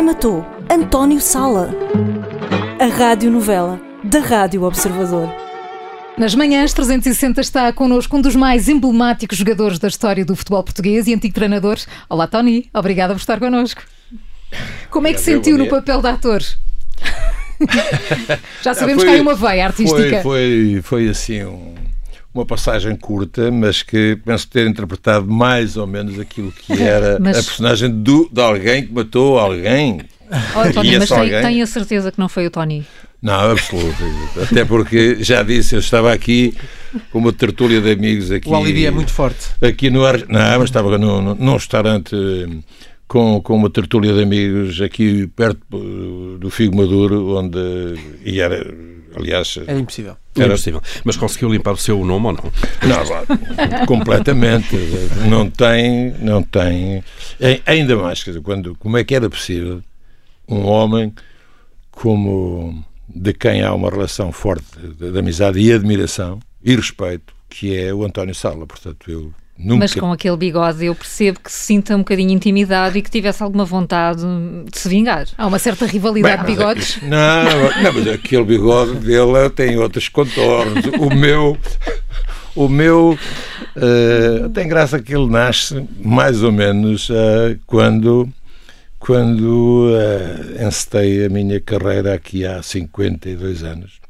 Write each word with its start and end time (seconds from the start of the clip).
Quem 0.00 0.06
matou 0.06 0.46
António 0.70 1.20
Sala? 1.20 1.74
A 2.80 2.86
radionovela 2.86 3.78
da 4.02 4.20
Rádio 4.20 4.62
Observador. 4.62 5.28
Nas 6.16 6.34
manhãs 6.34 6.72
360 6.72 7.38
está 7.42 7.70
connosco 7.70 8.16
um 8.16 8.22
dos 8.22 8.34
mais 8.34 8.66
emblemáticos 8.66 9.36
jogadores 9.36 9.78
da 9.78 9.88
história 9.88 10.24
do 10.24 10.34
futebol 10.34 10.62
português 10.62 11.06
e 11.06 11.12
antigo 11.12 11.34
treinador. 11.34 11.76
Olá, 12.08 12.26
Tony. 12.26 12.70
Obrigada 12.72 13.12
por 13.12 13.20
estar 13.20 13.38
connosco. 13.38 13.82
Como 14.88 15.06
é 15.06 15.12
que 15.12 15.18
Obrigado, 15.18 15.44
sentiu 15.44 15.58
no 15.58 15.68
papel 15.68 16.00
de 16.00 16.08
ator? 16.08 16.42
Já 18.64 18.72
sabemos 18.72 19.04
que 19.04 19.10
há 19.10 19.20
uma 19.20 19.34
veia 19.34 19.66
artística. 19.66 20.22
Foi, 20.22 20.80
foi, 20.80 20.80
foi 20.82 21.08
assim 21.10 21.44
um- 21.44 21.74
uma 22.32 22.46
passagem 22.46 22.94
curta, 22.96 23.50
mas 23.50 23.82
que 23.82 24.16
penso 24.24 24.48
ter 24.48 24.66
interpretado 24.66 25.26
mais 25.26 25.76
ou 25.76 25.86
menos 25.86 26.18
aquilo 26.18 26.52
que 26.52 26.72
era 26.80 27.18
Mas- 27.20 27.38
a 27.38 27.42
personagem 27.42 27.90
do, 27.90 28.28
de 28.32 28.40
alguém 28.40 28.86
que 28.86 28.92
matou 28.92 29.38
alguém. 29.38 30.00
Oh, 30.54 30.72
Tony, 30.72 30.94
E 30.94 30.98
mas 30.98 31.08
tem, 31.08 31.18
alguém? 31.18 31.42
tenho 31.42 31.64
a 31.64 31.66
certeza 31.66 32.12
que 32.12 32.18
não 32.18 32.28
foi 32.28 32.46
o 32.46 32.50
Tony. 32.50 32.86
Não, 33.20 33.50
absoluto. 33.50 33.96
Até 34.40 34.64
porque, 34.64 35.16
já 35.22 35.42
disse, 35.42 35.74
eu 35.74 35.80
estava 35.80 36.12
aqui 36.12 36.54
com 37.10 37.18
uma 37.18 37.32
tertúlia 37.32 37.80
de 37.80 37.90
amigos 37.90 38.30
aqui. 38.30 38.48
O 38.48 38.54
alibi 38.54 38.86
é 38.86 38.90
muito 38.92 39.10
forte. 39.12 39.48
Aqui 39.60 39.90
no 39.90 40.04
Ar... 40.06 40.18
Não, 40.28 40.58
mas 40.58 40.64
estava 40.70 40.96
num, 40.96 41.20
num- 41.20 41.34
num 41.34 41.52
restaurante 41.54 42.14
eh, 42.14 42.46
com, 43.08 43.40
com 43.42 43.56
uma 43.56 43.68
tertúlia 43.68 44.14
de 44.14 44.22
amigos 44.22 44.80
aqui 44.80 45.26
perto 45.36 45.60
eh, 45.74 46.38
do 46.38 46.48
Figo 46.48 46.76
Maduro, 46.76 47.36
onde. 47.36 47.58
E 48.24 48.40
era. 48.40 48.72
Aliás. 49.14 49.56
Era 49.66 49.78
impossível. 49.78 50.16
Era- 50.36 50.46
Impossível. 50.46 50.82
Mas 51.04 51.16
conseguiu 51.16 51.48
limpar 51.50 51.72
o 51.72 51.76
seu 51.76 52.04
nome 52.04 52.26
ou 52.26 52.32
não? 52.32 52.52
Não, 52.88 53.04
claro, 53.06 53.26
completamente. 53.86 54.76
Não 55.28 55.50
tem. 55.50 56.12
Não 56.20 56.42
tem. 56.42 57.02
Ainda 57.66 57.96
mais, 57.96 58.22
quer 58.22 58.30
dizer, 58.30 58.42
quando, 58.42 58.74
como 58.76 58.96
é 58.96 59.04
que 59.04 59.14
era 59.14 59.28
possível 59.28 59.82
um 60.48 60.66
homem 60.66 61.12
como 61.90 62.84
de 63.08 63.32
quem 63.32 63.62
há 63.62 63.74
uma 63.74 63.90
relação 63.90 64.30
forte 64.32 64.64
de, 64.78 65.10
de 65.12 65.18
amizade 65.18 65.58
e 65.58 65.72
admiração 65.72 66.38
e 66.62 66.74
respeito, 66.76 67.34
que 67.48 67.76
é 67.76 67.92
o 67.92 68.04
António 68.04 68.34
Sala. 68.34 68.66
Portanto, 68.66 69.10
eu 69.10 69.32
nunca. 69.62 69.80
Mas 69.80 69.94
com 69.94 70.12
aquele 70.12 70.36
bigode 70.36 70.84
eu 70.84 70.94
percebo 70.94 71.40
que 71.40 71.50
se 71.50 71.66
sinta 71.66 71.94
um 71.94 71.98
bocadinho 71.98 72.30
intimidado 72.30 72.96
e 72.96 73.02
que 73.02 73.10
tivesse 73.10 73.42
alguma 73.42 73.64
vontade 73.64 74.22
de 74.70 74.78
se 74.78 74.88
vingar. 74.88 75.26
Há 75.36 75.46
uma 75.46 75.58
certa 75.58 75.86
rivalidade 75.86 76.42
de 76.42 76.46
Bem, 76.46 76.56
bigodes. 76.56 76.98
Não, 77.02 77.44
não, 77.82 77.92
mas 77.92 78.08
aquele 78.08 78.44
bigode 78.44 78.94
dele 78.94 79.50
tem 79.54 79.76
outros 79.76 80.08
contornos. 80.08 80.84
O 80.98 81.14
meu. 81.14 81.56
O 82.54 82.68
meu 82.68 83.16
eh, 83.76 84.48
tem 84.52 84.66
graça 84.68 85.00
que 85.00 85.14
ele 85.14 85.30
nasce 85.30 85.86
mais 86.02 86.42
ou 86.42 86.50
menos 86.50 87.08
eh, 87.10 87.56
quando 87.64 88.28
quando 88.98 89.92
eh, 89.94 90.66
encetei 90.66 91.24
a 91.24 91.28
minha 91.28 91.60
carreira 91.60 92.12
aqui 92.12 92.44
há 92.44 92.60
52 92.60 93.62
anos 93.62 94.00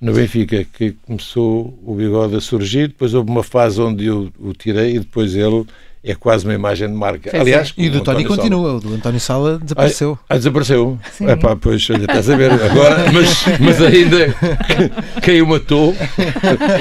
no 0.00 0.12
Benfica 0.12 0.64
que 0.64 0.92
começou 1.06 1.78
o 1.84 1.94
bigode 1.94 2.36
a 2.36 2.40
surgir 2.40 2.88
depois 2.88 3.12
houve 3.12 3.30
uma 3.30 3.42
fase 3.42 3.80
onde 3.80 4.06
eu 4.06 4.30
o 4.38 4.52
tirei 4.52 4.96
e 4.96 4.98
depois 4.98 5.34
ele 5.34 5.66
é 6.02 6.14
quase 6.14 6.46
uma 6.46 6.54
imagem 6.54 6.88
de 6.88 6.94
marca 6.94 7.30
aliás 7.38 7.74
E 7.76 7.88
o 7.88 7.92
do 7.92 8.00
Tony 8.00 8.24
continua. 8.24 8.76
O 8.76 8.80
do 8.80 8.94
António 8.94 9.20
Sala 9.20 9.58
desapareceu. 9.58 10.18
Ah, 10.28 10.38
desapareceu. 10.38 10.98
Sim. 11.12 11.28
É 11.28 11.36
pá, 11.36 11.54
pois, 11.54 11.88
olha, 11.90 12.00
estás 12.00 12.30
a 12.30 12.36
ver. 12.36 12.52
Agora, 12.52 13.04
mas, 13.12 13.44
mas 13.60 13.82
ainda 13.82 14.34
quem 15.22 15.42
o 15.42 15.46
matou, 15.46 15.94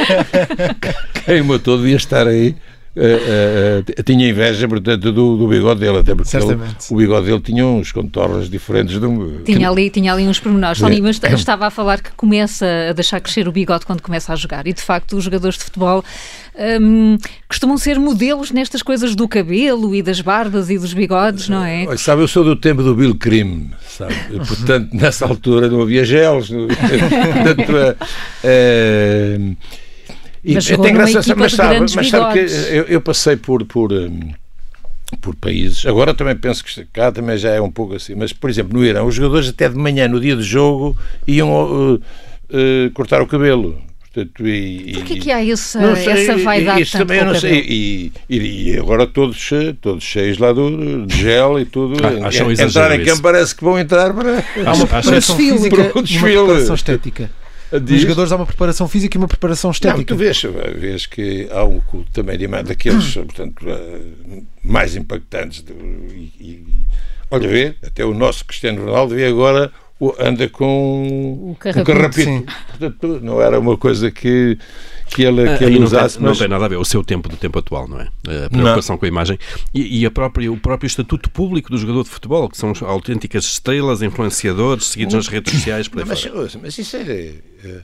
quem 1.25 1.41
o 1.41 1.45
matou 1.45 1.77
devia 1.77 1.97
estar 1.97 2.25
aí. 2.27 2.55
Eh, 2.95 3.83
eh, 3.97 4.03
tinha 4.03 4.29
inveja, 4.29 4.67
portanto, 4.67 5.11
do, 5.11 5.37
do 5.37 5.47
bigode 5.47 5.79
dele, 5.79 5.99
até 5.99 6.13
porque 6.15 6.29
ele- 6.35 6.45
o 6.89 6.95
bigode 6.97 7.25
dele 7.27 7.39
tinha 7.39 7.65
uns 7.65 7.91
contornos 7.91 8.49
diferentes 8.49 8.97
do. 8.99 9.41
Tinha 9.45 9.69
ali, 9.69 9.89
tinha 9.89 10.11
ali 10.13 10.27
uns 10.27 10.39
pormenores. 10.39 10.79
Tony, 10.79 10.99
mas 11.01 11.19
estava 11.21 11.67
a 11.67 11.69
falar 11.69 12.01
que 12.01 12.11
começa 12.13 12.65
a 12.89 12.93
deixar 12.93 13.19
crescer 13.21 13.47
o 13.47 13.51
bigode 13.51 13.85
quando 13.85 14.01
começa 14.01 14.33
a 14.33 14.35
jogar. 14.35 14.65
E 14.67 14.73
de 14.73 14.81
facto, 14.81 15.15
os 15.17 15.23
jogadores 15.23 15.57
de 15.57 15.63
futebol 15.65 16.03
hum, 16.81 17.17
costumam 17.47 17.77
ser 17.77 17.97
modelos 17.99 18.51
nestas 18.51 18.81
coisas 18.81 19.15
do 19.15 19.27
cabelo 19.27 19.95
e 19.95 20.01
das 20.01 20.19
barbas 20.19 20.69
e 20.69 20.77
dos 20.77 20.93
bigodes, 20.93 21.47
não 21.47 21.63
é? 21.63 21.85
Olha, 21.87 21.97
sabe, 21.97 22.21
eu 22.23 22.27
sou 22.27 22.43
do 22.43 22.55
tempo 22.55 22.83
do 22.83 22.95
Bill 22.95 23.15
Crime, 23.15 23.69
sabe? 23.87 24.13
E, 24.31 24.37
Portanto, 24.37 24.89
nessa 24.93 25.25
altura 25.25 25.69
não 25.69 25.81
havia 25.81 26.03
gels. 26.03 26.49
não- 26.49 26.67
Portanto, 27.39 27.97
e 30.43 30.53
Mas 30.53 30.65
tem 30.65 30.75
jogou 30.75 30.87
numa 30.91 30.97
graça, 31.03 31.19
equipa 31.19 31.35
mas 31.39 31.51
de 31.51 31.57
sabe, 31.57 31.75
grandes 31.75 31.95
mas 31.95 32.09
sabe 32.09 32.33
que 32.33 32.39
eu, 32.73 32.83
eu 32.85 33.01
passei 33.01 33.35
por, 33.35 33.65
por, 33.65 33.91
hum, 33.91 34.31
por 35.21 35.35
países, 35.35 35.85
agora 35.85 36.13
também 36.13 36.35
penso 36.35 36.63
que 36.63 36.85
cá 36.93 37.11
também 37.11 37.37
já 37.37 37.49
é 37.51 37.59
um 37.61 37.71
pouco 37.71 37.95
assim, 37.95 38.15
mas 38.15 38.31
por 38.31 38.49
exemplo, 38.49 38.77
no 38.79 38.85
Irão, 38.85 39.05
os 39.07 39.15
jogadores 39.15 39.49
até 39.49 39.67
de 39.67 39.75
manhã, 39.75 40.07
no 40.07 40.19
dia 40.19 40.35
do 40.35 40.43
jogo, 40.43 40.95
iam 41.27 41.49
uh, 41.51 41.93
uh, 41.95 42.01
cortar 42.93 43.21
o 43.21 43.27
cabelo. 43.27 43.77
Portanto, 44.11 44.47
e, 44.47 44.93
Porquê 44.95 45.13
e- 45.13 45.19
que 45.19 45.31
há 45.31 45.45
essa, 45.47 45.79
não 45.79 45.95
sei, 45.95 46.07
essa 46.25 46.35
vaidade 46.37 46.81
isso 46.81 46.97
também 46.97 47.19
eu 47.19 47.25
não 47.25 47.35
sei. 47.35 47.59
E, 47.59 48.11
e- 48.27 48.71
e 48.71 48.77
agora 48.79 49.05
todos, 49.05 49.51
eh, 49.51 49.75
todos 49.79 50.03
cheios 50.03 50.39
lá 50.39 50.51
do, 50.51 51.05
de 51.05 51.15
gel 51.15 51.59
e 51.59 51.65
tudo. 51.65 51.93
Ah, 52.03 52.27
acham 52.27 52.49
exagero 52.49 52.69
entrar 52.91 52.99
em 52.99 53.05
campo 53.05 53.21
parece 53.21 53.53
que 53.55 53.63
vão 53.63 53.77
entrar 53.77 54.11
para. 54.11 54.43
Há 54.65 54.73
uma 54.73 54.85
Acho- 54.85 54.87
preparação 54.87 55.37
desfile. 55.37 55.57
física 55.57 55.75
Para 55.75 55.85
o 55.85 55.87
e 55.89 55.91
uma 55.93 56.01
desfile. 56.01 56.65
Estética. 57.71 57.79
Nos 57.79 57.85
Diz- 57.89 58.01
jogadores 58.01 58.31
há 58.31 58.35
uma 58.35 58.45
preparação 58.45 58.87
física 58.87 59.15
e 59.15 59.19
uma 59.19 59.27
preparação 59.27 59.69
Não, 59.69 59.73
estética. 59.73 60.05
tu 60.05 60.15
vês, 60.15 60.41
vês 60.77 61.05
que 61.05 61.47
há 61.51 61.63
um 61.63 61.79
culto 61.79 62.11
também 62.11 62.37
de 62.37 62.45
imagem 62.45 62.65
daqueles, 62.65 63.13
portanto, 63.15 63.65
eh, 63.67 64.41
mais 64.63 64.95
impactantes. 64.95 65.61
do- 65.61 65.73
e, 65.73 66.31
e- 66.39 66.65
olha, 67.31 67.47
vê, 67.47 67.75
até 67.85 68.03
o 68.05 68.13
nosso 68.13 68.43
Cristiano 68.45 68.83
Ronaldo 68.85 69.15
vê 69.15 69.25
agora 69.25 69.71
anda 70.19 70.47
com 70.47 71.51
O 71.51 71.55
carrapito, 71.55 71.81
um 71.81 71.83
carrapito. 71.95 72.53
Portanto, 72.69 73.19
não 73.21 73.41
era 73.41 73.59
uma 73.59 73.75
coisa 73.77 74.09
que, 74.09 74.57
que 75.09 75.23
ele, 75.23 75.43
que 75.57 75.63
Ah, 75.65 75.67
ele 75.67 75.73
aí 75.73 75.79
não, 75.79 75.85
usasse, 75.87 76.15
tem, 76.15 76.23
não 76.23 76.29
mas 76.29 76.37
tem 76.39 76.47
nada 76.47 76.65
a 76.65 76.67
ver 76.69 76.77
o 76.77 76.85
seu 76.85 77.03
tempo 77.03 77.27
do 77.27 77.35
tempo 77.35 77.59
atual, 77.59 77.87
não 77.87 77.99
é? 77.99 78.07
A 78.45 78.49
preocupação 78.49 78.97
com 78.97 79.05
a 79.05 79.07
imagem 79.07 79.37
e, 79.73 79.99
e 80.01 80.05
a 80.05 80.11
própria, 80.11 80.51
o 80.51 80.57
próprio 80.57 80.87
estatuto 80.87 81.29
público 81.29 81.69
do 81.69 81.77
jogador 81.77 82.03
de 82.03 82.09
futebol, 82.09 82.47
que 82.49 82.57
são 82.57 82.71
autênticas 82.87 83.43
estrelas, 83.45 84.01
influenciadores, 84.01 84.85
seguidos 84.85 85.15
nas 85.15 85.27
redes 85.27 85.53
sociais, 85.53 85.87
por 85.87 85.99
aí 86.01 86.05
mas, 86.07 86.23
fora. 86.23 86.47
mas 86.61 86.77
isso 86.77 86.95
é. 86.95 87.01
eh, 87.01 87.81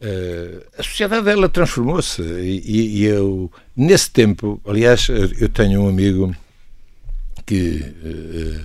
eh, 0.00 0.66
a 0.78 0.82
sociedade 0.82 1.28
ela 1.30 1.48
transformou-se 1.48 2.20
e, 2.22 3.00
e- 3.00 3.04
eu 3.04 3.50
nesse 3.76 4.10
tempo 4.10 4.60
aliás 4.66 5.08
eu 5.08 5.48
tenho 5.48 5.82
um 5.82 5.88
amigo 5.88 6.34
que 7.46 7.82
eh, 8.04 8.60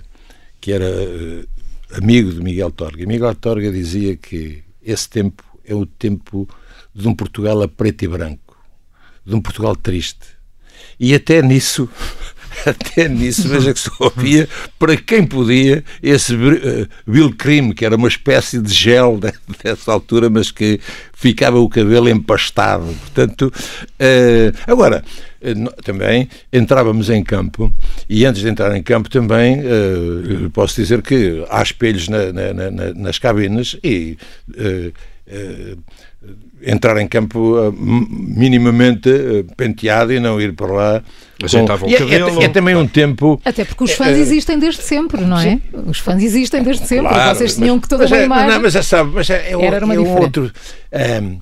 que 0.60 0.72
era 0.72 0.86
eh, 0.90 1.46
amigo 1.94 2.32
de 2.32 2.42
Miguel 2.42 2.72
Torga. 2.72 3.06
Miguel 3.06 3.36
Torga 3.36 3.72
dizia 3.72 4.16
que 4.16 4.64
esse 4.82 5.10
tempo 5.10 5.44
é 5.66 5.74
o 5.74 5.86
tempo 5.86 6.48
de 6.94 7.08
um 7.08 7.16
Portugal 7.16 7.62
a 7.62 7.68
preto 7.68 8.04
e 8.04 8.08
branco 8.08 8.58
de 9.26 9.36
um 9.36 9.42
Portugal 9.42 9.76
triste. 9.76 10.26
E 11.00 11.14
até 11.14 11.42
nisso 11.42 11.90
até 12.66 13.08
nisso, 13.08 13.48
veja 13.48 13.74
que 13.74 13.80
só 13.80 13.92
havia 14.16 14.48
para 14.78 14.96
quem 14.98 15.26
podia 15.26 15.84
esse 16.02 16.36
Bill 17.08 17.34
Cream, 17.38 17.72
que 17.72 17.86
era 17.86 17.96
uma 17.96 18.08
espécie 18.08 18.60
de 18.60 18.74
gel 18.74 19.18
de- 19.20 19.34
dessa 19.64 19.92
altura, 19.92 20.30
mas 20.30 20.52
que 20.52 20.80
ficava 21.14 21.60
o 21.60 21.68
cabelo 21.70 22.10
empastado. 22.10 22.86
Portanto, 22.86 23.52
eh, 24.00 24.52
agora, 24.66 25.04
eh, 25.42 25.54
também 25.84 26.30
entrávamos 26.52 27.10
em 27.10 27.24
campo 27.24 27.74
e 28.10 28.26
antes 28.26 28.42
de 28.42 28.48
entrar 28.50 28.76
em 28.76 28.82
campo 28.84 29.10
também 29.10 29.60
eh, 29.60 30.50
posso 30.54 30.80
dizer 30.82 31.02
que 31.02 31.44
há 31.50 31.62
espelhos 31.62 32.08
na- 32.08 32.32
na- 32.32 32.54
na- 32.54 32.72
na- 32.72 32.94
nas 32.94 33.20
cabines 33.20 33.76
e 33.84 34.18
eh, 34.58 34.92
eh, 35.28 35.76
entrar 36.62 36.98
em 37.02 37.08
campo 37.08 37.56
eh, 37.58 37.72
minimamente 37.80 39.10
eh, 39.10 39.44
penteado 39.56 40.14
e 40.14 40.20
não 40.20 40.40
ir 40.40 40.54
para 40.54 40.68
lá. 40.72 41.04
O 41.42 41.46
E 41.88 41.96
é- 41.96 41.98
cabelo. 41.98 42.42
É, 42.42 42.46
é 42.46 42.50
também 42.50 42.76
um 42.76 42.86
tempo. 42.88 43.40
Até 43.46 43.64
porque 43.64 43.84
os 43.86 43.92
fãs 43.92 44.18
existem 44.18 44.60
desde 44.60 44.82
sempre, 44.82 45.22
não 45.22 45.40
é? 45.40 45.60
Os 45.88 46.00
fãs 46.00 46.22
existem 46.22 46.62
desde 46.64 46.86
sempre. 46.86 47.08
Claro, 47.08 47.38
Vocês 47.38 47.56
tinham 47.56 47.76
mas- 47.76 47.84
que 47.84 47.90
toda 47.90 48.04
mas 48.04 48.12
uma 48.12 48.18
é, 48.22 48.26
imagem. 48.26 48.50
Não, 48.50 48.62
mas 48.62 48.74
já 48.74 48.84
sabe, 48.84 49.12
mas 49.14 49.30
é, 49.30 49.52
é, 49.54 49.66
Era 49.66 49.86
uma 49.86 49.96
é 49.96 50.00
um 50.00 50.18
outro. 50.20 50.52
ehm, 50.92 51.38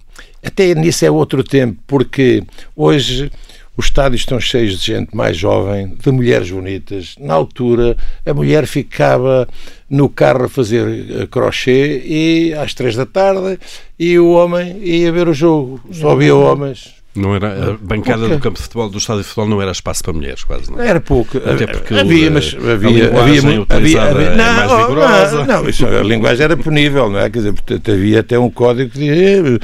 até 0.45 0.75
nisso 0.75 1.03
é 1.03 1.09
outro 1.09 1.43
tempo, 1.43 1.79
porque 1.87 2.43
hoje 2.75 3.31
os 3.77 3.85
estádios 3.85 4.21
estão 4.21 4.39
cheios 4.39 4.79
de 4.79 4.85
gente 4.87 5.15
mais 5.15 5.37
jovem, 5.37 5.95
de 6.03 6.11
mulheres 6.11 6.49
bonitas. 6.49 7.15
Na 7.19 7.35
altura, 7.35 7.95
a 8.25 8.33
mulher 8.33 8.65
ficava 8.65 9.47
no 9.89 10.09
carro 10.09 10.45
a 10.45 10.49
fazer 10.49 11.05
eh, 11.21 11.27
crochê 11.27 12.01
e 12.03 12.53
às 12.55 12.73
três 12.73 12.95
da 12.95 13.05
tarde 13.05 13.59
e 13.99 14.17
o 14.17 14.31
homem 14.31 14.77
ia 14.81 15.11
ver 15.11 15.27
o 15.27 15.33
jogo. 15.33 15.79
Só 15.91 16.11
havia 16.11 16.35
homens. 16.35 16.95
Não 17.15 17.33
era, 17.35 17.71
a 17.71 17.77
bancada 17.77 18.19
Porque- 18.19 18.35
do 18.35 18.41
campo 18.41 18.57
de 18.57 18.61
futebol, 18.63 18.89
do 18.89 18.97
estádio 18.99 19.23
de 19.23 19.27
futebol, 19.27 19.49
não 19.49 19.59
era 19.61 19.71
espaço 19.71 20.03
para 20.03 20.13
mulheres, 20.13 20.43
quase. 20.43 20.71
Não. 20.71 20.79
é? 20.79 20.87
Era 20.87 20.99
pouco. 21.01 21.37
Até 21.37 21.65
porque 21.65 21.93
havia, 21.95 22.29
o, 22.29 22.33
mas 22.33 22.55
a 22.55 22.71
havia, 22.73 22.89
linguagem 22.89 23.37
havia, 23.39 23.41
mu- 23.57 23.61
utilizada 23.63 24.09
havia, 24.11 24.27
é 24.27 24.35
não, 24.35 24.53
mais 24.53 24.71
oh, 24.71 24.77
vigorosa. 24.77 25.37
Não, 25.45 25.45
não, 25.63 25.69
isso, 25.69 25.85
a 25.87 26.03
linguagem 26.03 26.43
era 26.43 26.55
punível, 26.57 27.09
não 27.09 27.19
é? 27.19 27.29
Quer 27.29 27.39
dizer, 27.39 27.53
portanto, 27.53 27.91
havia 27.91 28.19
até 28.19 28.37
um 28.37 28.49
código 28.51 28.91
que 28.91 28.99
dizia 28.99 29.37
eh, 29.55 29.59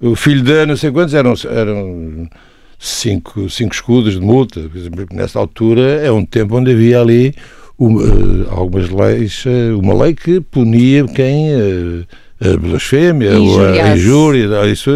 o 0.00 0.14
filho 0.14 0.42
de 0.42 0.66
não 0.66 0.76
sei 0.76 0.90
quantos 0.90 1.14
eram, 1.14 1.32
eram 1.50 2.28
cinco, 2.78 3.50
cinco 3.50 3.74
escudos 3.74 4.14
de 4.14 4.20
multa. 4.20 4.70
Nessa 5.12 5.38
altura 5.38 6.00
é 6.02 6.10
um 6.12 6.24
tempo 6.24 6.56
onde 6.56 6.70
havia 6.72 7.00
ali 7.00 7.34
uma, 7.78 8.02
uh, 8.02 8.46
algumas 8.50 8.88
leis, 8.90 9.44
uh, 9.44 9.78
uma 9.78 9.94
lei 9.94 10.14
que 10.14 10.40
punia 10.40 11.04
quem 11.06 11.54
uh, 11.54 12.06
a 12.40 12.56
blasfémia, 12.56 13.38
ou 13.38 13.60
a 13.64 13.96
injúria, 13.96 14.48
isso 14.70 14.90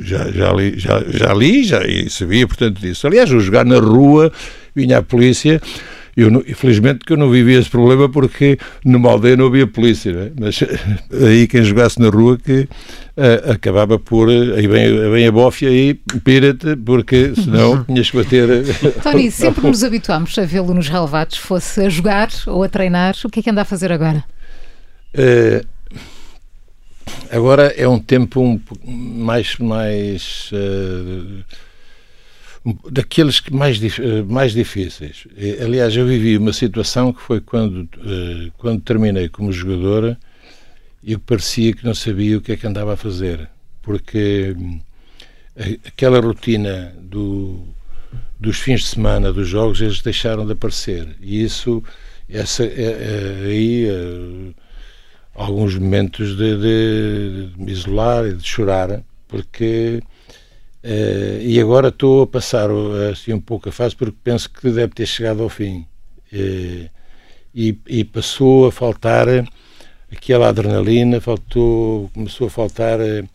já, 0.00 0.28
já, 0.30 0.52
li, 0.52 0.74
já, 0.76 1.04
já 1.08 1.32
li 1.32 1.62
já, 1.62 1.80
sabia, 2.10 2.46
portanto, 2.46 2.80
disso. 2.80 3.06
Aliás, 3.06 3.30
o 3.30 3.38
jogar 3.38 3.64
na 3.64 3.78
rua, 3.78 4.32
vinha 4.74 4.98
a 4.98 5.02
polícia 5.02 5.60
eu, 6.16 6.30
infelizmente 6.48 7.04
que 7.04 7.12
eu 7.12 7.16
não 7.16 7.30
vivia 7.30 7.58
esse 7.58 7.68
problema 7.68 8.08
porque 8.08 8.58
numa 8.82 9.10
aldeia 9.10 9.36
não 9.36 9.46
havia 9.46 9.66
polícia, 9.66 10.12
não 10.12 10.22
é? 10.22 10.32
mas 10.40 10.60
aí 11.12 11.46
quem 11.46 11.62
jogasse 11.62 12.00
na 12.00 12.08
rua 12.08 12.38
que 12.38 12.60
uh, 13.16 13.52
acabava 13.52 13.98
por, 13.98 14.30
aí 14.30 14.66
vem, 14.66 15.10
vem 15.10 15.26
a 15.26 15.32
bófia 15.32 15.70
e 15.70 15.94
pira-te, 16.24 16.74
porque 16.76 17.34
senão 17.34 17.84
tinhas 17.84 18.10
que 18.10 18.16
bater. 18.16 18.48
Tony, 19.02 19.28
sempre 19.30 19.66
nos 19.66 19.84
habituámos 19.84 20.38
a 20.38 20.46
vê-lo 20.46 20.72
nos 20.72 20.88
relevados, 20.88 21.36
fosse 21.36 21.82
a 21.82 21.88
jogar 21.90 22.30
ou 22.46 22.62
a 22.62 22.68
treinar, 22.68 23.14
o 23.22 23.28
que 23.28 23.40
é 23.40 23.42
que 23.42 23.50
anda 23.50 23.60
a 23.60 23.66
fazer 23.66 23.92
agora? 23.92 24.24
Uh, 25.14 25.66
agora 27.30 27.74
é 27.76 27.86
um 27.86 27.98
tempo 27.98 28.40
um, 28.40 28.58
mais, 28.86 29.56
mais 29.58 30.50
uh, 30.52 31.44
daqueles 32.90 33.38
que 33.38 33.52
mais, 33.54 33.80
eh, 33.82 34.22
mais 34.26 34.52
difíceis. 34.52 35.26
Aliás, 35.62 35.94
eu 35.96 36.06
vivi 36.06 36.36
uma 36.36 36.52
situação 36.52 37.12
que 37.12 37.20
foi 37.20 37.40
quando, 37.40 37.88
eh, 38.04 38.50
quando 38.58 38.80
terminei 38.80 39.28
como 39.28 39.52
jogadora 39.52 40.18
eu 41.04 41.20
parecia 41.20 41.72
que 41.72 41.84
não 41.84 41.94
sabia 41.94 42.36
o 42.36 42.40
que 42.40 42.50
é 42.50 42.56
que 42.56 42.66
andava 42.66 42.94
a 42.94 42.96
fazer, 42.96 43.48
porque 43.80 44.56
aquela 45.86 46.20
rotina 46.20 46.92
do, 47.00 47.64
dos 48.40 48.58
fins 48.58 48.80
de 48.80 48.88
semana 48.88 49.32
dos 49.32 49.46
jogos 49.46 49.80
eles 49.80 50.02
deixaram 50.02 50.44
de 50.44 50.52
aparecer 50.52 51.16
e 51.20 51.44
isso 51.44 51.80
essa 52.28 52.64
aí 53.44 53.86
alguns 55.32 55.76
momentos 55.76 56.36
de, 56.36 56.56
de, 56.56 57.50
de 57.50 57.62
me 57.62 57.70
isolar 57.70 58.26
e 58.26 58.32
de 58.34 58.44
chorar 58.44 59.00
porque 59.28 60.02
Uh, 60.86 61.42
e 61.42 61.60
agora 61.60 61.88
estou 61.88 62.22
a 62.22 62.26
passar 62.28 62.68
assim 63.10 63.32
um 63.32 63.40
pouco 63.40 63.68
a 63.68 63.72
fase 63.72 63.96
porque 63.96 64.14
penso 64.22 64.48
que 64.48 64.70
deve 64.70 64.94
ter 64.94 65.04
chegado 65.04 65.42
ao 65.42 65.48
fim. 65.48 65.84
Uh, 66.32 66.88
e, 67.52 67.76
e, 67.88 68.04
passou 68.04 68.68
a 68.68 68.72
faltar 68.72 69.26
aquela 70.12 70.48
adrenalina, 70.48 71.20
faltou, 71.20 72.08
começou 72.14 72.46
a 72.46 72.50
faltar 72.50 73.00
uh, 73.00 73.30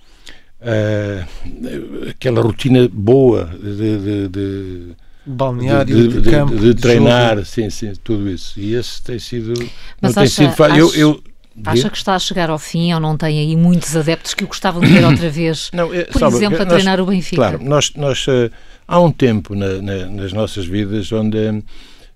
aquela 2.10 2.42
rotina 2.42 2.88
boa 2.88 3.44
de, 3.62 3.98
de, 4.00 4.28
de 4.30 4.96
balneário, 5.26 6.08
de, 6.08 6.22
de, 6.22 6.30
campo, 6.30 6.56
de, 6.56 6.74
treinar, 6.74 7.44
sim, 7.44 7.70
sim, 7.70 7.92
tudo 8.02 8.30
isso. 8.30 8.58
E 8.62 8.76
esse 8.76 9.02
tem 9.04 9.20
sido. 9.20 9.54
Mas 10.00 10.16
não 10.16 10.24
acha, 10.24 10.42
tem 10.42 10.54
sido 10.54 10.78
eu, 10.78 10.96
eu, 10.96 11.24
Acha 11.66 11.90
que 11.90 11.98
está 11.98 12.16
a 12.16 12.20
chegar 12.20 12.50
ao 12.50 12.58
fim 12.58 12.94
ou 12.94 13.00
não 13.00 13.18
tem 13.18 13.40
aí 13.40 13.56
muitos 13.58 13.96
adeptos 13.96 14.34
que 14.34 14.44
o 14.44 14.48
gostavam 14.48 14.82
de 14.82 14.88
ver 14.88 15.04
outra 15.06 15.30
vez? 15.30 15.70
Não, 15.74 15.94
é, 15.94 16.06
por 16.06 16.20
sabe, 16.20 16.36
exemplo, 16.36 16.62
a 16.62 16.66
nós, 16.66 16.74
treinar 16.74 17.00
o 17.02 17.06
Benfica. 17.06 17.36
Claro, 17.36 17.64
nós, 17.64 17.94
nós 17.96 18.26
uh, 18.28 18.50
há 18.88 19.00
um 19.00 19.12
tempo 19.12 19.54
na, 19.54 19.82
na, 19.82 20.06
nas 20.06 20.32
nossas 20.32 20.66
vidas 20.66 21.12
onde 21.12 21.62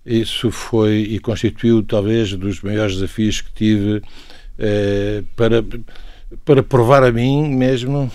isso 0.05 0.51
foi 0.51 0.99
e 0.99 1.19
constituiu 1.19 1.83
talvez 1.83 2.33
dos 2.33 2.61
maiores 2.61 2.93
desafios 2.93 3.41
que 3.41 3.51
tive 3.53 3.97
uh, 3.97 5.23
para, 5.35 5.63
para 6.45 6.63
provar 6.63 7.03
a 7.03 7.11
mim 7.11 7.49
mesmo, 7.49 8.09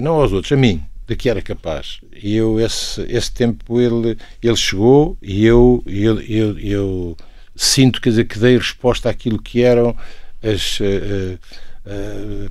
não 0.00 0.14
aos 0.14 0.32
outros, 0.32 0.50
a 0.52 0.56
mim, 0.56 0.82
de 1.06 1.14
que 1.14 1.28
era 1.28 1.40
capaz. 1.40 2.00
E 2.20 2.34
eu, 2.34 2.58
esse, 2.58 3.00
esse 3.02 3.32
tempo, 3.32 3.80
ele, 3.80 4.18
ele 4.42 4.56
chegou 4.56 5.16
e 5.22 5.44
eu, 5.44 5.84
eu, 5.86 6.20
eu, 6.20 6.58
eu 6.58 7.16
sinto 7.54 8.00
quer 8.00 8.10
dizer, 8.10 8.24
que 8.24 8.38
dei 8.38 8.56
resposta 8.56 9.08
àquilo 9.08 9.40
que 9.40 9.62
eram 9.62 9.96
as, 10.44 10.80
uh, 10.80 11.38
uh, 11.86 12.50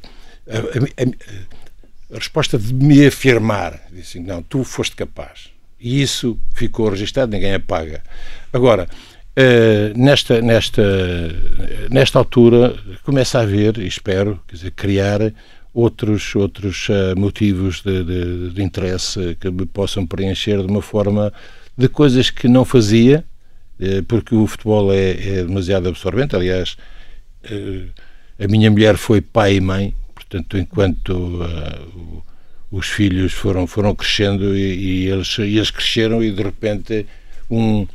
a, 0.49 1.03
a, 1.03 2.15
a, 2.15 2.17
resposta 2.17 2.57
de 2.57 2.73
me 2.73 3.05
afirmar. 3.05 3.79
Disse, 3.91 4.19
não, 4.19 4.41
tu 4.41 4.63
foste 4.63 4.95
capaz. 4.95 5.49
E 5.79 6.01
isso 6.01 6.39
ficou 6.53 6.89
registado, 6.89 7.31
ninguém 7.31 7.53
apaga. 7.53 8.01
Agora, 8.51 8.87
uh, 9.37 9.97
nesta, 9.97 10.41
nesta, 10.41 10.83
nesta 11.89 12.19
altura, 12.19 12.75
começa 13.03 13.39
a 13.39 13.41
haver, 13.41 13.77
e 13.77 13.87
espero, 13.87 14.41
quer 14.47 14.55
dizer, 14.55 14.71
criar 14.71 15.33
outros, 15.73 16.35
outros 16.35 16.87
uh, 16.89 17.17
motivos 17.17 17.81
de, 17.81 18.03
de, 18.03 18.49
de, 18.51 18.63
interesse 18.63 19.35
que 19.39 19.49
me 19.49 19.65
possam 19.65 20.05
preencher 20.05 20.59
de 20.59 20.67
uma 20.67 20.81
forma 20.81 21.33
de 21.75 21.89
coisas 21.89 22.29
que 22.29 22.47
não 22.47 22.63
fazia, 22.63 23.25
uh, 23.79 24.03
porque 24.03 24.35
o 24.35 24.45
futebol 24.45 24.93
é, 24.93 25.11
é 25.11 25.43
demasiado 25.43 25.89
absorvente. 25.89 26.35
Aliás, 26.35 26.77
eh, 26.77 26.92
a 28.39 28.47
minha 28.47 28.69
mulher 28.71 28.97
foi 28.97 29.21
pai 29.21 29.55
e 29.55 29.61
mãe, 29.61 29.95
portanto, 30.13 30.57
enquanto 30.57 31.09
uh, 31.11 32.23
os 32.71 32.87
filhos 32.87 33.33
foram, 33.33 33.67
foram 33.67 33.93
crescendo 33.93 34.55
e, 34.55 35.03
e, 35.03 35.07
eles, 35.07 35.37
e 35.37 35.57
eles 35.57 35.69
cresceram 35.69 36.23
e 36.23 36.31
de 36.31 36.41
repente 36.41 37.05
um 37.49 37.85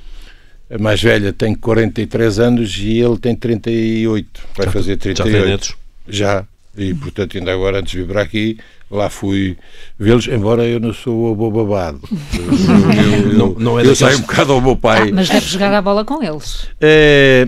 a 0.70 0.78
mais 0.78 1.02
velha 1.02 1.32
tem 1.32 1.54
43 1.54 2.38
anos 2.38 2.76
e 2.78 2.98
ele 2.98 3.18
tem 3.18 3.34
38, 3.34 4.40
vai 4.54 4.66
já, 4.66 4.72
fazer 4.72 4.96
38. 4.98 5.32
Já 5.32 5.38
tem 5.38 5.50
netos? 5.50 5.76
Já, 6.06 6.44
e 6.76 6.94
portanto 6.94 7.38
ainda 7.38 7.52
agora 7.52 7.80
antes 7.80 7.92
de 7.92 7.98
vir 7.98 8.06
para 8.06 8.22
aqui 8.22 8.58
lá 8.90 9.10
fui 9.10 9.56
vê-los, 9.98 10.26
embora 10.28 10.64
eu 10.64 10.80
não 10.80 10.92
sou 10.92 11.28
o 11.28 11.32
avô 11.32 11.50
babado. 11.50 12.00
Eu, 12.32 13.28
eu, 13.32 13.34
não, 13.34 13.48
não 13.54 13.80
é 13.80 13.86
eu 13.86 13.94
saio 13.94 14.18
um 14.18 14.22
bocado 14.22 14.52
ao 14.52 14.60
meu 14.60 14.76
pai. 14.76 15.08
Ah, 15.08 15.12
mas 15.12 15.28
deve 15.28 15.46
jogar 15.46 15.74
a 15.74 15.82
bola 15.82 16.04
com 16.04 16.22
eles. 16.22 16.68
É, 16.80 17.46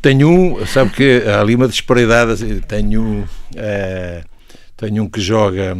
tenho 0.00 0.28
um, 0.28 0.66
sabe 0.66 0.90
que 0.90 1.22
há 1.26 1.40
ali 1.40 1.54
uma 1.54 1.68
disparidade. 1.68 2.32
Assim, 2.32 2.60
tenho 2.60 3.28
é, 3.54 4.24
tenho 4.76 5.04
um 5.04 5.08
que 5.08 5.20
joga. 5.20 5.76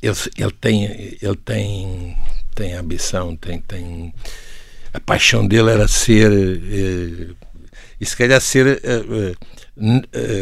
Ele, 0.00 0.16
ele 0.36 0.52
tem, 0.60 0.84
ele 1.20 1.36
tem, 1.44 2.16
tem 2.54 2.74
ambição, 2.74 3.36
tem, 3.36 3.60
tem. 3.60 4.14
A 4.92 5.00
paixão 5.00 5.46
dele 5.46 5.70
era 5.70 5.88
ser. 5.88 6.30
É, 6.30 7.34
e 8.00 8.06
se 8.06 8.16
calhar 8.16 8.40
ser. 8.40 8.80
É, 8.84 9.34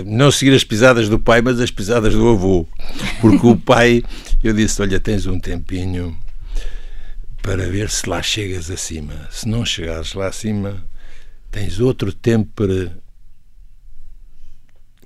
não 0.06 0.30
seguir 0.30 0.54
as 0.54 0.64
pisadas 0.64 1.10
do 1.10 1.18
pai, 1.18 1.42
mas 1.42 1.60
as 1.60 1.70
pisadas 1.70 2.14
do 2.14 2.28
avô. 2.28 2.66
Porque 3.20 3.46
o 3.46 3.56
pai, 3.56 4.02
eu 4.42 4.52
disse: 4.52 4.80
Olha, 4.82 4.98
tens 4.98 5.26
um 5.26 5.38
tempinho 5.38 6.16
para 7.42 7.68
ver 7.68 7.88
se 7.90 8.08
lá 8.08 8.20
chegas 8.22 8.70
acima. 8.70 9.28
Se 9.30 9.48
não 9.48 9.64
chegares 9.64 10.14
lá 10.14 10.26
acima, 10.26 10.82
tens 11.50 11.80
outro 11.80 12.12
tempo 12.12 12.50
para 12.54 12.96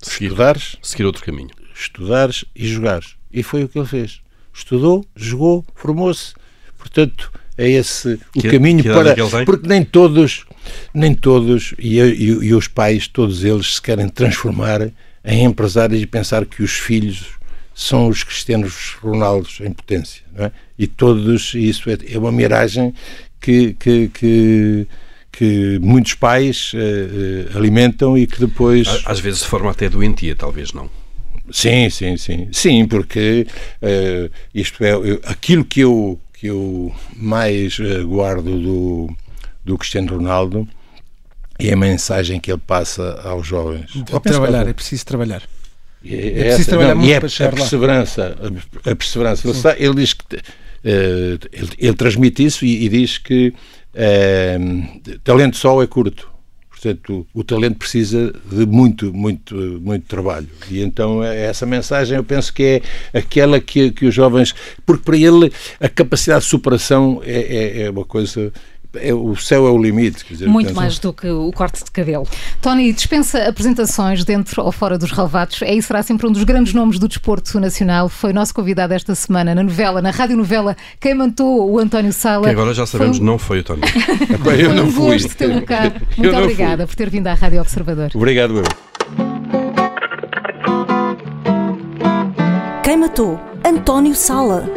seguir, 0.01 0.25
estudares, 0.25 0.77
seguir 0.81 1.05
outro 1.05 1.23
caminho. 1.23 1.49
Estudares 1.73 2.45
e 2.55 2.67
jogares. 2.67 3.15
E 3.31 3.43
foi 3.43 3.63
o 3.63 3.69
que 3.69 3.79
ele 3.79 3.87
fez. 3.87 4.21
Estudou, 4.53 5.05
jogou, 5.15 5.65
formou-se. 5.73 6.33
Portanto, 6.77 7.31
é 7.57 7.69
esse 7.69 8.19
o 8.35 8.41
que, 8.41 8.49
caminho 8.49 8.81
que 8.81 8.89
para 8.89 9.45
porque 9.45 9.67
nem 9.67 9.83
todos 9.83 10.45
nem 10.93 11.13
todos 11.13 11.75
e, 11.77 11.99
e, 11.99 12.25
e, 12.25 12.53
os 12.53 12.67
pais 12.67 13.07
todos 13.07 13.43
eles 13.43 13.75
se 13.75 13.81
querem 13.81 14.07
transformar 14.09 14.89
em 15.23 15.43
empresários 15.43 16.01
e 16.01 16.07
pensar 16.07 16.45
que 16.45 16.63
os 16.63 16.71
filhos 16.71 17.27
são 17.75 18.07
os 18.07 18.23
cristianos 18.23 18.95
Ronaldos 19.01 19.59
em 19.61 19.71
potência 19.71 20.23
é? 20.35 20.51
e 20.77 20.87
todos 20.87 21.53
isso 21.53 21.89
é, 21.89 21.97
é 22.09 22.17
uma 22.17 22.31
miragem 22.31 22.93
que, 23.39 23.73
que, 23.73 24.07
que 24.09 24.87
que 25.31 25.79
muitos 25.79 26.13
pais 26.13 26.73
uh, 26.73 26.77
uh, 26.77 27.57
alimentam 27.57 28.17
e 28.17 28.27
que 28.27 28.39
depois. 28.39 28.87
Às 29.05 29.19
vezes 29.19 29.41
de 29.41 29.47
forma 29.47 29.71
até 29.71 29.87
doentia, 29.89 30.35
talvez 30.35 30.73
não. 30.73 30.89
Sim, 31.51 31.89
sim, 31.89 32.17
sim. 32.17 32.49
Sim, 32.51 32.87
porque 32.87 33.47
uh, 33.81 34.31
isto 34.53 34.83
é 34.83 34.93
eu, 34.93 35.19
aquilo 35.25 35.63
que 35.63 35.81
eu, 35.81 36.19
que 36.33 36.47
eu 36.47 36.93
mais 37.15 37.77
guardo 38.05 38.59
do, 38.59 39.15
do 39.63 39.77
Cristiano 39.77 40.15
Ronaldo 40.15 40.67
é 41.59 41.73
a 41.73 41.77
mensagem 41.77 42.39
que 42.39 42.51
ele 42.51 42.61
passa 42.65 43.21
aos 43.23 43.45
jovens. 43.45 43.91
É 43.95 44.19
trabalhar, 44.19 44.67
é 44.67 44.73
preciso 44.73 45.05
trabalhar. 45.05 45.43
É, 46.03 46.15
é, 46.15 46.39
é 46.39 46.43
preciso 46.45 46.69
trabalhar 46.69 46.95
não, 46.95 47.01
muito 47.01 47.09
e 47.09 47.13
é 47.13 47.19
para 47.19 47.47
a 47.47 47.51
perseverança, 47.51 48.37
a, 48.85 48.91
a 48.91 48.95
perseverança. 48.95 49.47
Ele, 49.47 49.57
está, 49.57 49.75
ele, 49.77 49.95
diz 49.95 50.13
que 50.13 50.25
ele, 50.83 51.69
ele, 51.77 51.93
transmite 51.93 52.43
isso 52.43 52.65
e, 52.65 52.85
e 52.85 52.89
diz 52.89 53.17
que 53.17 53.53
é, 53.93 54.57
talento 55.23 55.57
só 55.57 55.81
é 55.81 55.87
curto. 55.87 56.29
Portanto, 56.69 57.27
o, 57.33 57.41
o, 57.41 57.43
talento 57.43 57.77
precisa 57.77 58.33
de 58.51 58.65
muito, 58.65 59.13
muito, 59.13 59.55
muito 59.55 60.07
trabalho. 60.07 60.47
E 60.69 60.81
então 60.81 61.23
é 61.23 61.45
essa 61.45 61.63
mensagem 61.63 62.17
eu 62.17 62.23
penso 62.23 62.51
que 62.51 62.81
é 63.13 63.19
aquela 63.19 63.59
que, 63.59 63.91
que 63.91 64.07
os 64.07 64.15
jovens. 64.15 64.55
Porque 64.83 65.03
para 65.03 65.15
ele 65.15 65.53
a 65.79 65.87
capacidade 65.87 66.43
de 66.43 66.49
superação 66.49 67.21
é, 67.23 67.39
é, 67.39 67.81
é 67.83 67.89
uma 67.91 68.03
coisa 68.03 68.51
é, 68.95 69.13
o 69.13 69.35
céu 69.35 69.67
é 69.67 69.71
o 69.71 69.77
limite. 69.77 70.25
Dizer, 70.29 70.47
Muito 70.47 70.67
portanto, 70.67 70.81
mais 70.81 70.99
do 70.99 71.13
que 71.13 71.29
o 71.29 71.51
corte 71.51 71.83
de 71.83 71.91
cabelo. 71.91 72.27
Tony, 72.61 72.91
dispensa 72.91 73.47
apresentações 73.47 74.23
dentro 74.25 74.63
ou 74.63 74.71
fora 74.71 74.97
dos 74.97 75.11
relevados. 75.11 75.61
É 75.61 75.73
e 75.73 75.81
será 75.81 76.03
sempre 76.03 76.27
um 76.27 76.31
dos 76.31 76.43
grandes 76.43 76.73
nomes 76.73 76.99
do 76.99 77.07
desporto 77.07 77.59
nacional. 77.59 78.09
Foi 78.09 78.33
nosso 78.33 78.53
convidado 78.53 78.93
esta 78.93 79.15
semana 79.15 79.55
na 79.55 79.63
novela, 79.63 80.01
na 80.01 80.11
rádio 80.11 80.35
novela 80.35 80.75
Quem 80.99 81.13
Mantou, 81.13 81.71
o 81.71 81.79
António 81.79 82.11
Sala. 82.11 82.43
Que 82.45 82.51
agora 82.51 82.73
já 82.73 82.85
sabemos, 82.85 83.17
Foi 83.17 83.25
não 83.25 83.37
foi 83.37 83.59
o 83.59 83.63
Tony. 83.63 83.81
epá, 84.29 84.51
eu 84.55 84.65
Foi 84.67 84.75
não 84.75 84.85
um 84.85 84.91
fui. 84.91 85.11
gosto 85.13 85.35
tê-lo 85.35 85.61
cá. 85.61 85.85
Eu 86.17 86.23
Muito 86.23 86.37
obrigada 86.37 86.85
por 86.85 86.95
ter 86.95 87.09
vindo 87.09 87.27
à 87.27 87.33
Rádio 87.33 87.61
Observador. 87.61 88.11
Obrigado, 88.13 88.57
eu. 88.57 88.63
Quem 92.83 92.97
matou? 92.97 93.39
António 93.65 94.15
Sala. 94.15 94.69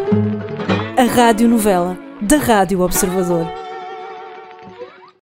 A 0.96 1.02
rádio 1.02 1.48
novela 1.48 1.98
da 2.22 2.36
Rádio 2.36 2.80
Observador. 2.80 3.63